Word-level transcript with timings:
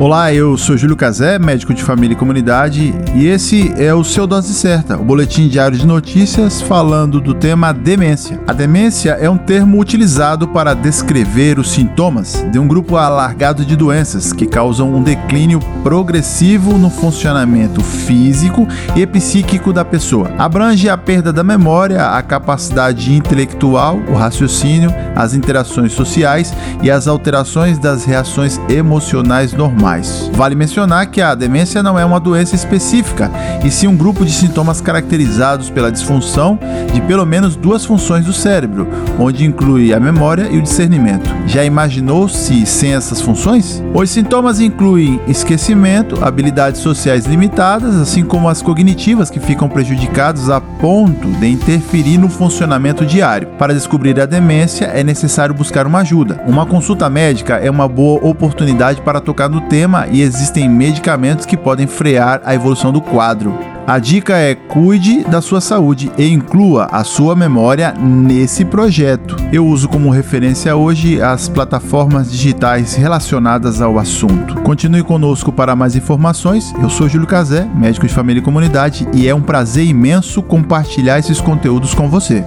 Olá, 0.00 0.32
eu 0.32 0.56
sou 0.56 0.76
Júlio 0.76 0.94
Cazé, 0.94 1.40
médico 1.40 1.74
de 1.74 1.82
família 1.82 2.14
e 2.14 2.16
comunidade, 2.16 2.94
e 3.16 3.26
esse 3.26 3.74
é 3.76 3.92
o 3.92 4.04
seu 4.04 4.28
Dose 4.28 4.54
Certa, 4.54 4.96
o 4.96 5.02
boletim 5.02 5.48
diário 5.48 5.76
de 5.76 5.84
notícias 5.84 6.62
falando 6.62 7.20
do 7.20 7.34
tema 7.34 7.72
demência. 7.74 8.40
A 8.46 8.52
demência 8.52 9.18
é 9.20 9.28
um 9.28 9.36
termo 9.36 9.80
utilizado 9.80 10.46
para 10.46 10.72
descrever 10.72 11.58
os 11.58 11.72
sintomas 11.72 12.46
de 12.52 12.60
um 12.60 12.68
grupo 12.68 12.94
alargado 12.94 13.64
de 13.64 13.74
doenças 13.74 14.32
que 14.32 14.46
causam 14.46 14.94
um 14.94 15.02
declínio 15.02 15.58
progressivo 15.82 16.78
no 16.78 16.90
funcionamento 16.90 17.82
físico 17.82 18.68
e 18.94 19.04
psíquico 19.04 19.72
da 19.72 19.84
pessoa. 19.84 20.30
Abrange 20.38 20.88
a 20.88 20.96
perda 20.96 21.32
da 21.32 21.42
memória, 21.42 22.06
a 22.10 22.22
capacidade 22.22 23.12
intelectual, 23.12 23.98
o 24.08 24.14
raciocínio, 24.14 24.94
as 25.16 25.34
interações 25.34 25.92
sociais 25.92 26.54
e 26.84 26.88
as 26.88 27.08
alterações 27.08 27.80
das 27.80 28.04
reações 28.04 28.60
emocionais 28.68 29.52
normais 29.52 29.87
Vale 30.34 30.54
mencionar 30.54 31.06
que 31.06 31.22
a 31.22 31.34
demência 31.34 31.82
não 31.82 31.98
é 31.98 32.04
uma 32.04 32.20
doença 32.20 32.54
específica, 32.54 33.30
e 33.64 33.70
sim 33.70 33.86
um 33.86 33.96
grupo 33.96 34.22
de 34.22 34.30
sintomas 34.30 34.82
caracterizados 34.82 35.70
pela 35.70 35.90
disfunção 35.90 36.58
de 36.92 37.00
pelo 37.00 37.24
menos 37.24 37.56
duas 37.56 37.86
funções 37.86 38.26
do 38.26 38.32
cérebro, 38.32 38.86
onde 39.18 39.46
inclui 39.46 39.94
a 39.94 39.98
memória 39.98 40.46
e 40.50 40.58
o 40.58 40.62
discernimento. 40.62 41.34
Já 41.46 41.64
imaginou 41.64 42.28
se 42.28 42.66
sem 42.66 42.94
essas 42.94 43.22
funções? 43.22 43.82
Os 43.94 44.10
sintomas 44.10 44.60
incluem 44.60 45.20
esquecimento, 45.26 46.22
habilidades 46.22 46.82
sociais 46.82 47.24
limitadas, 47.24 47.96
assim 47.96 48.24
como 48.24 48.48
as 48.48 48.60
cognitivas 48.60 49.30
que 49.30 49.40
ficam 49.40 49.70
prejudicadas 49.70 50.50
a 50.50 50.60
ponto 50.60 51.28
de 51.28 51.48
interferir 51.48 52.18
no 52.18 52.28
funcionamento 52.28 53.06
diário. 53.06 53.48
Para 53.58 53.72
descobrir 53.72 54.20
a 54.20 54.26
demência, 54.26 54.84
é 54.84 55.02
necessário 55.02 55.54
buscar 55.54 55.86
uma 55.86 56.00
ajuda. 56.00 56.42
Uma 56.46 56.66
consulta 56.66 57.08
médica 57.08 57.54
é 57.54 57.70
uma 57.70 57.88
boa 57.88 58.20
oportunidade 58.22 59.00
para 59.00 59.18
tocar 59.18 59.48
no 59.48 59.62
tema 59.62 59.77
e 60.10 60.22
existem 60.22 60.68
medicamentos 60.68 61.46
que 61.46 61.56
podem 61.56 61.86
frear 61.86 62.40
a 62.44 62.54
evolução 62.54 62.92
do 62.92 63.00
quadro. 63.00 63.56
A 63.86 63.98
dica 63.98 64.36
é 64.36 64.54
cuide 64.54 65.24
da 65.24 65.40
sua 65.40 65.60
saúde 65.60 66.10
e 66.18 66.30
inclua 66.30 66.88
a 66.90 67.04
sua 67.04 67.34
memória 67.34 67.94
nesse 67.98 68.64
projeto. 68.64 69.36
Eu 69.52 69.66
uso 69.66 69.88
como 69.88 70.10
referência 70.10 70.76
hoje 70.76 71.22
as 71.22 71.48
plataformas 71.48 72.30
digitais 72.30 72.94
relacionadas 72.96 73.80
ao 73.80 73.98
assunto. 73.98 74.56
Continue 74.62 75.02
conosco 75.02 75.50
para 75.52 75.74
mais 75.74 75.96
informações. 75.96 76.74
Eu 76.82 76.90
sou 76.90 77.08
Júlio 77.08 77.26
Cazé, 77.26 77.66
médico 77.74 78.06
de 78.06 78.12
família 78.12 78.40
e 78.40 78.44
comunidade, 78.44 79.08
e 79.14 79.26
é 79.26 79.34
um 79.34 79.40
prazer 79.40 79.86
imenso 79.86 80.42
compartilhar 80.42 81.18
esses 81.18 81.40
conteúdos 81.40 81.94
com 81.94 82.10
você. 82.10 82.44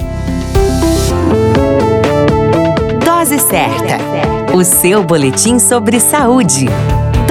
Dose 3.04 3.40
certa. 3.40 3.98
O 4.54 4.64
seu 4.64 5.04
boletim 5.04 5.58
sobre 5.58 6.00
saúde. 6.00 6.68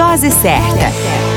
Dose 0.01 0.31
certa. 0.31 1.30